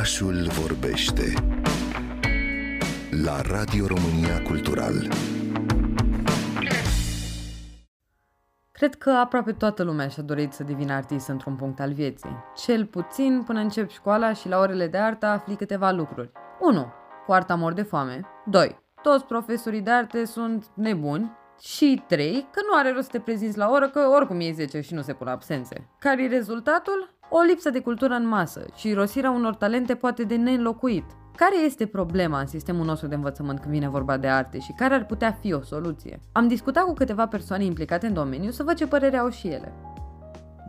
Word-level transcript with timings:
Orașul 0.00 0.46
vorbește 0.48 1.22
la 3.24 3.40
Radio 3.40 3.86
România 3.86 4.42
Cultural. 4.42 4.94
Cred 8.72 8.94
că 8.94 9.10
aproape 9.10 9.52
toată 9.52 9.82
lumea 9.82 10.08
și-a 10.08 10.22
dorit 10.22 10.52
să 10.52 10.62
devină 10.62 10.92
artist 10.92 11.28
într-un 11.28 11.56
punct 11.56 11.80
al 11.80 11.92
vieții. 11.92 12.44
Cel 12.56 12.86
puțin 12.86 13.42
până 13.46 13.60
începi 13.60 13.92
școala 13.92 14.32
și 14.32 14.48
la 14.48 14.58
orele 14.58 14.86
de 14.86 14.98
artă 14.98 15.26
afli 15.26 15.56
câteva 15.56 15.90
lucruri. 15.90 16.30
1. 16.60 16.92
Cu 17.26 17.32
arta 17.32 17.54
mor 17.54 17.72
de 17.72 17.82
foame. 17.82 18.20
2. 18.46 18.78
Toți 19.02 19.24
profesorii 19.24 19.80
de 19.80 19.90
arte 19.90 20.24
sunt 20.24 20.66
nebuni. 20.74 21.38
Și 21.60 22.02
3. 22.06 22.46
Că 22.50 22.60
nu 22.70 22.78
are 22.78 22.92
rost 22.92 23.04
să 23.04 23.10
te 23.10 23.20
prezinți 23.20 23.58
la 23.58 23.70
oră, 23.70 23.88
că 23.88 24.00
oricum 24.14 24.40
e 24.40 24.52
10 24.52 24.80
și 24.80 24.94
nu 24.94 25.02
se 25.02 25.12
pun 25.12 25.26
absențe. 25.26 25.88
Care 25.98 26.22
e 26.22 26.26
rezultatul? 26.26 27.14
O 27.30 27.40
lipsă 27.40 27.70
de 27.70 27.80
cultură 27.80 28.14
în 28.14 28.26
masă 28.26 28.64
și 28.76 28.92
rosirea 28.92 29.30
unor 29.30 29.54
talente 29.54 29.94
poate 29.94 30.22
de 30.22 30.36
neînlocuit. 30.36 31.04
Care 31.36 31.64
este 31.64 31.86
problema 31.86 32.40
în 32.40 32.46
sistemul 32.46 32.84
nostru 32.84 33.08
de 33.08 33.14
învățământ 33.14 33.60
când 33.60 33.72
vine 33.72 33.88
vorba 33.88 34.16
de 34.16 34.28
arte 34.28 34.58
și 34.58 34.72
care 34.76 34.94
ar 34.94 35.06
putea 35.06 35.32
fi 35.40 35.52
o 35.52 35.62
soluție? 35.62 36.20
Am 36.32 36.48
discutat 36.48 36.84
cu 36.84 36.92
câteva 36.92 37.26
persoane 37.26 37.64
implicate 37.64 38.06
în 38.06 38.12
domeniu 38.12 38.50
să 38.50 38.62
văd 38.62 38.76
ce 38.76 38.86
părere 38.86 39.16
au 39.16 39.30
și 39.30 39.48
ele. 39.48 39.72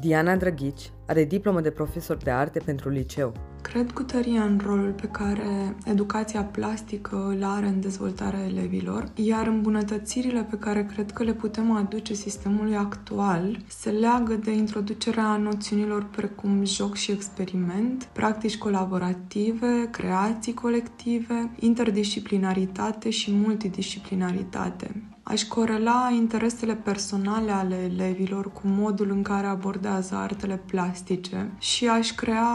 Diana 0.00 0.36
Drăghici 0.36 0.90
are 1.06 1.24
diplomă 1.24 1.60
de 1.60 1.70
profesor 1.70 2.16
de 2.16 2.30
arte 2.30 2.58
pentru 2.58 2.88
liceu. 2.88 3.32
Cred 3.62 3.92
cu 3.92 4.02
tărie 4.02 4.38
în 4.38 4.60
rolul 4.64 4.92
pe 4.92 5.06
care 5.06 5.76
educația 5.84 6.42
plastică 6.42 7.26
îl 7.36 7.44
are 7.44 7.66
în 7.66 7.80
dezvoltarea 7.80 8.44
elevilor, 8.44 9.08
iar 9.14 9.46
îmbunătățirile 9.46 10.46
pe 10.50 10.56
care 10.56 10.84
cred 10.84 11.10
că 11.12 11.22
le 11.22 11.32
putem 11.32 11.70
aduce 11.70 12.14
sistemului 12.14 12.76
actual 12.76 13.58
se 13.66 13.90
leagă 13.90 14.34
de 14.34 14.52
introducerea 14.52 15.36
noțiunilor 15.36 16.04
precum 16.04 16.64
joc 16.64 16.94
și 16.94 17.12
experiment, 17.12 18.08
practici 18.12 18.58
colaborative, 18.58 19.88
creații 19.90 20.54
colective, 20.54 21.50
interdisciplinaritate 21.58 23.10
și 23.10 23.32
multidisciplinaritate. 23.32 25.15
Aș 25.28 25.42
corela 25.42 26.12
interesele 26.14 26.74
personale 26.74 27.50
ale 27.50 27.90
elevilor 27.92 28.52
cu 28.52 28.60
modul 28.64 29.10
în 29.10 29.22
care 29.22 29.46
abordează 29.46 30.14
artele 30.14 30.60
plastice 30.66 31.50
și 31.58 31.88
aș 31.88 32.12
crea 32.12 32.46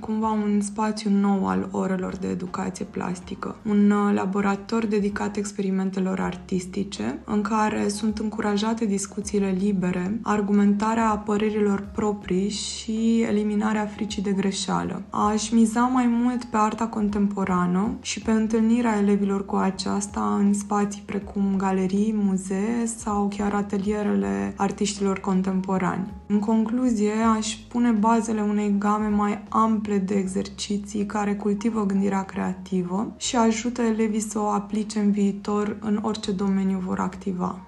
cumva 0.00 0.30
un 0.30 0.60
spațiu 0.60 1.10
nou 1.10 1.46
al 1.46 1.68
orelor 1.70 2.16
de 2.16 2.28
educație 2.28 2.84
plastică, 2.84 3.56
un 3.68 3.90
uh, 3.90 4.14
laborator 4.14 4.86
dedicat 4.86 5.36
experimentelor 5.36 6.20
artistice, 6.20 7.18
în 7.24 7.42
care 7.42 7.88
sunt 7.88 8.18
încurajate 8.18 8.84
discuțiile 8.84 9.56
libere, 9.58 10.18
argumentarea 10.22 11.22
părerilor 11.24 11.88
proprii 11.94 12.48
și 12.48 13.20
eliminarea 13.28 13.86
fricii 13.86 14.22
de 14.22 14.32
greșeală. 14.32 15.02
Aș 15.10 15.50
miza 15.50 15.80
mai 15.80 16.06
mult 16.06 16.44
pe 16.44 16.56
arta 16.56 16.86
contemporană 16.86 17.94
și 18.00 18.20
pe 18.20 18.30
întâlnirea 18.30 18.98
elevilor 18.98 19.44
cu 19.44 19.56
aceasta 19.56 20.36
în 20.38 20.54
spații 20.54 21.02
precum 21.06 21.56
galerii 21.56 22.00
galerii, 22.02 22.12
muzee 22.12 22.86
sau 22.86 23.28
chiar 23.36 23.54
atelierele 23.54 24.54
artiștilor 24.56 25.20
contemporani. 25.20 26.12
În 26.26 26.38
concluzie, 26.38 27.12
aș 27.36 27.56
pune 27.68 27.90
bazele 27.90 28.40
unei 28.40 28.74
game 28.78 29.08
mai 29.08 29.42
ample 29.48 29.98
de 29.98 30.14
exerciții 30.14 31.06
care 31.06 31.34
cultivă 31.34 31.86
gândirea 31.86 32.24
creativă 32.24 33.14
și 33.16 33.36
ajută 33.36 33.82
elevii 33.82 34.20
să 34.20 34.38
o 34.38 34.46
aplice 34.46 34.98
în 34.98 35.10
viitor 35.10 35.76
în 35.80 35.98
orice 36.02 36.32
domeniu 36.32 36.82
vor 36.86 36.98
activa. 36.98 37.60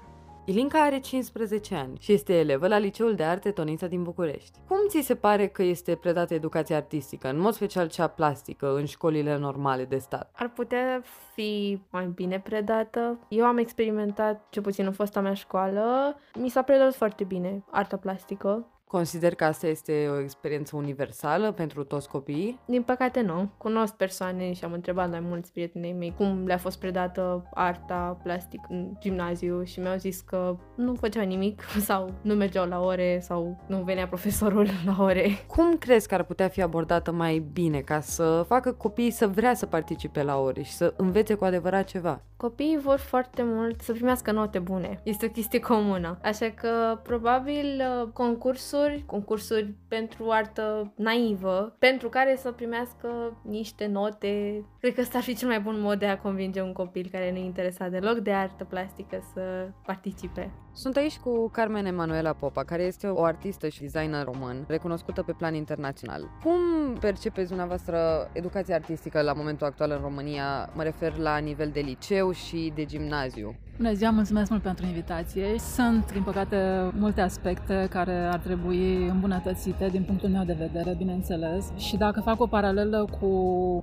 Ilinca 0.46 0.82
are 0.82 0.98
15 0.98 1.74
ani 1.74 1.98
și 2.00 2.12
este 2.12 2.38
elevă 2.38 2.68
la 2.68 2.78
Liceul 2.78 3.14
de 3.14 3.22
Arte 3.22 3.50
Tonița 3.50 3.86
din 3.86 4.02
București. 4.02 4.58
Cum 4.68 4.78
ți 4.88 5.00
se 5.00 5.14
pare 5.14 5.46
că 5.46 5.62
este 5.62 5.94
predată 5.94 6.34
educația 6.34 6.76
artistică, 6.76 7.28
în 7.28 7.38
mod 7.38 7.54
special 7.54 7.88
cea 7.88 8.06
plastică, 8.06 8.74
în 8.74 8.84
școlile 8.84 9.36
normale 9.36 9.84
de 9.84 9.98
stat? 9.98 10.30
Ar 10.34 10.48
putea 10.48 11.02
fi 11.34 11.80
mai 11.90 12.06
bine 12.06 12.40
predată. 12.40 13.18
Eu 13.28 13.44
am 13.44 13.58
experimentat, 13.58 14.46
ce 14.50 14.60
puțin 14.60 14.86
în 14.86 14.92
fosta 14.92 15.20
mea 15.20 15.34
școală, 15.34 16.16
mi 16.38 16.48
s-a 16.48 16.62
predat 16.62 16.94
foarte 16.94 17.24
bine 17.24 17.64
arta 17.70 17.96
plastică. 17.96 18.66
Consider 18.94 19.34
că 19.34 19.44
asta 19.44 19.66
este 19.66 20.08
o 20.08 20.20
experiență 20.20 20.76
universală 20.76 21.52
pentru 21.52 21.84
toți 21.84 22.08
copiii? 22.08 22.60
Din 22.66 22.82
păcate 22.82 23.20
nu. 23.20 23.50
Cunosc 23.56 23.94
persoane 23.94 24.52
și 24.52 24.64
am 24.64 24.72
întrebat 24.72 25.10
mai 25.10 25.20
mulți 25.20 25.52
prietenii 25.52 25.92
mei 25.92 26.14
cum 26.16 26.46
le-a 26.46 26.58
fost 26.58 26.78
predată 26.78 27.50
arta 27.54 28.18
plastic 28.22 28.60
în 28.68 28.90
gimnaziu 29.00 29.64
și 29.64 29.80
mi-au 29.80 29.96
zis 29.96 30.20
că 30.20 30.56
nu 30.76 30.94
făceau 30.94 31.24
nimic 31.24 31.62
sau 31.88 32.12
nu 32.22 32.34
mergeau 32.34 32.66
la 32.66 32.80
ore 32.80 33.18
sau 33.22 33.64
nu 33.66 33.82
venea 33.82 34.06
profesorul 34.06 34.66
la 34.96 35.02
ore. 35.02 35.44
Cum 35.46 35.76
crezi 35.76 36.08
că 36.08 36.14
ar 36.14 36.22
putea 36.22 36.48
fi 36.48 36.62
abordată 36.62 37.12
mai 37.12 37.38
bine 37.52 37.80
ca 37.80 38.00
să 38.00 38.44
facă 38.48 38.72
copiii 38.72 39.10
să 39.10 39.26
vrea 39.26 39.54
să 39.54 39.66
participe 39.66 40.22
la 40.22 40.40
ore 40.40 40.62
și 40.62 40.72
să 40.72 40.94
învețe 40.96 41.34
cu 41.34 41.44
adevărat 41.44 41.84
ceva? 41.84 42.22
Copiii 42.36 42.78
vor 42.78 42.98
foarte 42.98 43.42
mult 43.44 43.80
să 43.80 43.92
primească 43.92 44.32
note 44.32 44.58
bune. 44.58 45.00
Este 45.02 45.26
o 45.26 45.28
chestie 45.28 45.60
comună. 45.60 46.18
Așa 46.22 46.50
că 46.50 46.98
probabil 47.02 47.82
concursul 48.12 48.83
concursuri, 48.84 49.04
concursuri 49.06 49.74
pentru 49.88 50.30
artă 50.30 50.92
naivă, 50.96 51.76
pentru 51.78 52.08
care 52.08 52.36
să 52.36 52.52
primească 52.52 53.40
niște 53.42 53.86
note. 53.86 54.64
Cred 54.80 54.94
că 54.94 55.00
ăsta 55.00 55.18
ar 55.18 55.24
fi 55.24 55.36
cel 55.36 55.48
mai 55.48 55.60
bun 55.60 55.80
mod 55.80 55.98
de 55.98 56.06
a 56.06 56.18
convinge 56.18 56.60
un 56.60 56.72
copil 56.72 57.08
care 57.12 57.30
nu 57.30 57.36
e 57.36 57.44
interesat 57.44 57.90
deloc 57.90 58.18
de 58.18 58.32
artă 58.32 58.64
plastică 58.64 59.20
să 59.34 59.68
participe. 59.84 60.52
Sunt 60.76 60.96
aici 60.96 61.18
cu 61.18 61.48
Carmen 61.48 61.86
Emanuela 61.86 62.32
Popa, 62.32 62.64
care 62.64 62.82
este 62.82 63.06
o 63.06 63.24
artistă 63.24 63.68
și 63.68 63.80
designer 63.80 64.24
român, 64.24 64.64
recunoscută 64.68 65.22
pe 65.22 65.32
plan 65.32 65.54
internațional. 65.54 66.30
Cum 66.42 66.58
percepeți 67.00 67.48
dumneavoastră 67.48 68.30
educația 68.32 68.74
artistică 68.74 69.20
la 69.20 69.32
momentul 69.32 69.66
actual 69.66 69.90
în 69.90 70.00
România? 70.02 70.70
Mă 70.74 70.82
refer 70.82 71.16
la 71.16 71.36
nivel 71.36 71.70
de 71.72 71.80
liceu 71.80 72.32
și 72.32 72.72
de 72.74 72.84
gimnaziu. 72.84 73.54
Bună 73.76 73.92
ziua, 73.92 74.10
mulțumesc 74.10 74.50
mult 74.50 74.62
pentru 74.62 74.86
invitație. 74.86 75.58
Sunt, 75.58 76.12
din 76.12 76.22
păcate, 76.22 76.56
multe 76.98 77.20
aspecte 77.20 77.86
care 77.90 78.28
ar 78.32 78.38
trebui 78.38 79.06
îmbunătățite 79.08 79.88
din 79.88 80.02
punctul 80.02 80.28
meu 80.28 80.44
de 80.44 80.56
vedere, 80.58 80.94
bineînțeles. 80.98 81.72
Și 81.76 81.96
dacă 81.96 82.20
fac 82.20 82.40
o 82.40 82.46
paralelă 82.46 83.08
cu 83.20 83.30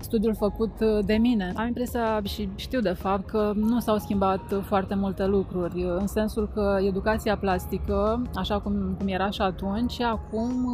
studiul 0.02 0.36
făcut 0.36 0.72
de 1.06 1.14
mine, 1.14 1.54
am 1.56 1.68
impresia 1.68 2.22
și 2.24 2.50
știu 2.56 2.80
de 2.80 2.94
fapt 2.94 3.30
că 3.30 3.52
nu 3.56 3.80
s-au 3.80 3.98
schimbat 3.98 4.42
foarte 4.64 4.96
multe 4.96 5.26
lucruri, 5.26 5.84
în 6.00 6.08
sensul 6.08 6.50
că 6.54 6.80
educația 6.88 7.38
plastică, 7.38 8.22
așa 8.36 8.60
cum, 8.60 8.96
cum 8.98 9.08
era 9.08 9.30
și 9.30 9.42
atunci, 9.42 10.02
acum 10.02 10.70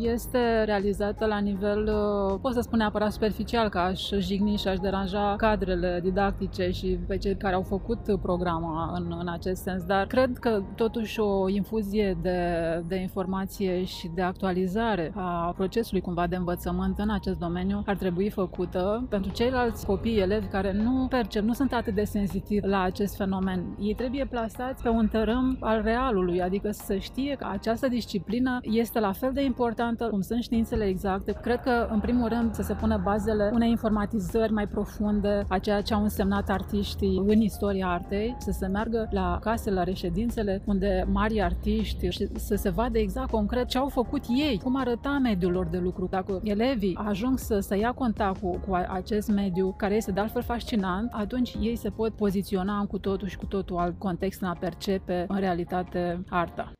este 0.00 0.62
realizată 0.64 1.26
la 1.26 1.38
nivel, 1.38 1.92
pot 2.40 2.52
să 2.52 2.60
spun 2.60 2.78
neapărat 2.78 3.12
superficial, 3.12 3.68
că 3.68 3.78
aș 3.78 4.08
jigni 4.18 4.56
și 4.56 4.68
aș 4.68 4.78
deranja 4.78 5.34
cadrele 5.36 6.00
didactice 6.02 6.70
și 6.70 6.98
pe 7.06 7.16
cei 7.16 7.36
care 7.36 7.54
au 7.54 7.62
făcut 7.62 7.98
program 8.22 8.50
drama 8.50 8.92
în, 8.94 9.16
în 9.20 9.28
acest 9.28 9.62
sens, 9.62 9.84
dar 9.84 10.06
cred 10.06 10.38
că 10.38 10.62
totuși 10.74 11.20
o 11.20 11.48
infuzie 11.48 12.18
de, 12.22 12.38
de 12.86 12.96
informație 12.96 13.84
și 13.84 14.10
de 14.14 14.22
actualizare 14.22 15.12
a 15.14 15.52
procesului 15.56 16.00
cumva 16.00 16.26
de 16.26 16.36
învățământ 16.36 16.98
în 16.98 17.10
acest 17.10 17.38
domeniu 17.38 17.82
ar 17.86 17.96
trebui 17.96 18.30
făcută 18.30 19.06
pentru 19.08 19.32
ceilalți 19.32 19.86
copii, 19.86 20.18
elevi 20.18 20.46
care 20.46 20.72
nu 20.72 21.06
percep, 21.08 21.42
nu 21.42 21.52
sunt 21.52 21.72
atât 21.72 21.94
de 21.94 22.04
sensitivi 22.04 22.66
la 22.66 22.82
acest 22.82 23.16
fenomen. 23.16 23.64
Ei 23.80 23.94
trebuie 23.94 24.24
plasați 24.24 24.82
pe 24.82 24.88
un 24.88 25.08
tărâm 25.08 25.49
al 25.60 25.82
realului, 25.82 26.42
adică 26.42 26.70
să 26.70 26.96
știe 26.96 27.34
că 27.38 27.46
această 27.50 27.88
disciplină 27.88 28.58
este 28.62 29.00
la 29.00 29.12
fel 29.12 29.30
de 29.32 29.44
importantă 29.44 30.04
cum 30.04 30.20
sunt 30.20 30.42
științele 30.42 30.84
exacte. 30.84 31.32
Cred 31.32 31.60
că, 31.60 31.88
în 31.90 32.00
primul 32.00 32.28
rând, 32.28 32.54
să 32.54 32.62
se 32.62 32.74
pună 32.74 33.00
bazele 33.04 33.50
unei 33.52 33.70
informatizări 33.70 34.52
mai 34.52 34.66
profunde 34.66 35.44
a 35.48 35.58
ceea 35.58 35.80
ce 35.80 35.94
au 35.94 36.02
însemnat 36.02 36.48
artiștii 36.48 37.22
în 37.26 37.40
istoria 37.40 37.88
artei, 37.88 38.36
să 38.38 38.50
se 38.50 38.66
meargă 38.66 39.08
la 39.10 39.38
case, 39.40 39.70
la 39.70 39.84
reședințele 39.84 40.62
unde 40.64 41.06
mari 41.12 41.42
artiști 41.42 42.08
și 42.08 42.28
să 42.36 42.54
se 42.54 42.70
vadă 42.70 42.98
exact 42.98 43.30
concret 43.30 43.66
ce 43.66 43.78
au 43.78 43.88
făcut 43.88 44.24
ei, 44.28 44.60
cum 44.62 44.76
arăta 44.76 45.18
mediul 45.22 45.52
lor 45.52 45.66
de 45.66 45.78
lucru. 45.78 46.06
Dacă 46.10 46.40
elevii 46.44 46.98
ajung 47.04 47.38
să, 47.38 47.58
să 47.60 47.76
ia 47.76 47.92
contact 47.92 48.40
cu, 48.40 48.60
cu 48.66 48.74
acest 48.88 49.28
mediu, 49.28 49.74
care 49.76 49.94
este 49.94 50.12
de 50.12 50.20
altfel 50.20 50.42
fascinant, 50.42 51.12
atunci 51.12 51.56
ei 51.60 51.76
se 51.76 51.90
pot 51.90 52.12
poziționa 52.12 52.78
în 52.78 52.86
cu 52.86 52.98
totul 52.98 53.28
și 53.28 53.36
cu 53.36 53.46
totul 53.46 53.76
alt 53.76 53.98
context 53.98 54.40
în 54.40 54.48
a 54.48 54.56
percepe 54.60 55.24
în 55.28 55.36
realitate 55.40 56.24
arta. 56.28 56.72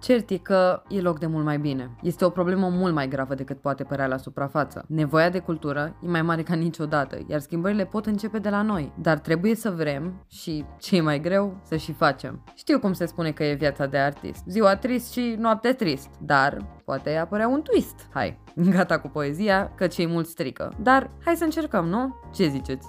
Cert 0.00 0.30
e 0.30 0.36
că 0.36 0.82
e 0.88 1.00
loc 1.00 1.18
de 1.18 1.26
mult 1.26 1.44
mai 1.44 1.58
bine. 1.58 1.90
Este 2.02 2.24
o 2.24 2.30
problemă 2.30 2.68
mult 2.68 2.94
mai 2.94 3.08
gravă 3.08 3.34
decât 3.34 3.60
poate 3.60 3.84
părea 3.84 4.06
la 4.06 4.16
suprafață. 4.16 4.84
Nevoia 4.88 5.30
de 5.30 5.38
cultură 5.38 5.96
e 6.02 6.08
mai 6.08 6.22
mare 6.22 6.42
ca 6.42 6.54
niciodată, 6.54 7.18
iar 7.26 7.40
schimbările 7.40 7.84
pot 7.84 8.06
începe 8.06 8.38
de 8.38 8.48
la 8.48 8.62
noi. 8.62 8.92
Dar 9.00 9.18
trebuie 9.18 9.54
să 9.54 9.70
vrem 9.70 10.24
și, 10.28 10.64
ce 10.78 10.96
e 10.96 11.00
mai 11.00 11.20
greu, 11.20 11.60
să 11.62 11.76
și 11.76 11.92
facem. 11.92 12.44
Știu 12.54 12.78
cum 12.78 12.92
se 12.92 13.06
spune 13.06 13.30
că 13.30 13.44
e 13.44 13.54
viața 13.54 13.86
de 13.86 13.98
artist. 13.98 14.44
Ziua 14.46 14.76
trist 14.76 15.12
și 15.12 15.34
noapte 15.38 15.72
trist. 15.72 16.08
Dar 16.20 16.56
poate 16.84 17.16
apărea 17.16 17.48
un 17.48 17.62
twist. 17.62 18.08
Hai, 18.12 18.38
gata 18.70 18.98
cu 18.98 19.08
poezia, 19.08 19.72
că 19.74 19.86
cei 19.86 20.06
mulți 20.06 20.30
strică. 20.30 20.72
Dar 20.82 21.10
hai 21.24 21.34
să 21.36 21.44
încercăm, 21.44 21.86
nu? 21.86 22.14
Ce 22.34 22.46
ziceți? 22.46 22.88